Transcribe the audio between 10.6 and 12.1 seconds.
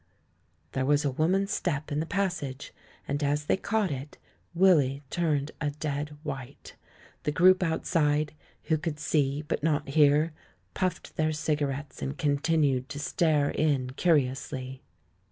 puffed their cigarettes